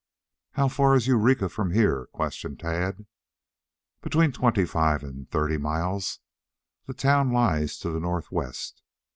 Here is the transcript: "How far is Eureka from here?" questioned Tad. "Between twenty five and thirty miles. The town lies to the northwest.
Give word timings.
"How 0.53 0.67
far 0.67 0.95
is 0.95 1.05
Eureka 1.05 1.47
from 1.47 1.73
here?" 1.73 2.07
questioned 2.11 2.59
Tad. 2.59 3.05
"Between 4.01 4.31
twenty 4.31 4.65
five 4.65 5.03
and 5.03 5.29
thirty 5.29 5.57
miles. 5.59 6.21
The 6.87 6.95
town 6.95 7.31
lies 7.31 7.77
to 7.81 7.91
the 7.91 7.99
northwest. 7.99 8.81